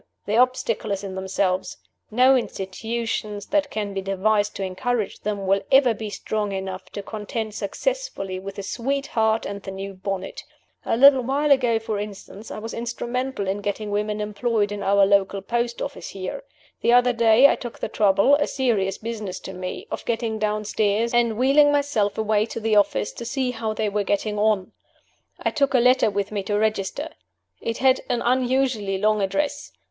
[0.25, 1.77] the obstacle is in themselves.
[2.09, 7.03] No institutions that can be devised to encourage them will ever be strong enough to
[7.03, 10.43] contend successfully with the sweetheart and the new bonnet.
[10.85, 15.05] A little while ago, for instance, I was instrumental in getting women employed in our
[15.05, 16.41] local post office here.
[16.81, 21.13] The other day I took the trouble a serious business to me of getting downstairs,
[21.13, 24.71] and wheeling myself away to the office to see how they were getting on.
[25.39, 27.09] I took a letter with me to register.
[27.59, 29.71] It had an unusually long address.